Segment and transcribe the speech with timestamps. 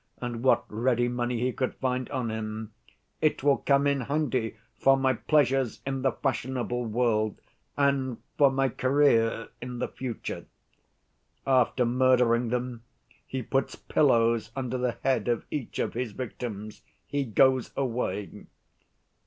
[0.19, 2.73] and what ready money he could find on him;
[3.21, 7.39] 'it will come in handy for my pleasures in the fashionable world
[7.77, 10.47] and for my career in the future.'
[11.45, 12.81] After murdering them,
[13.27, 18.31] he puts pillows under the head of each of his victims; he goes away.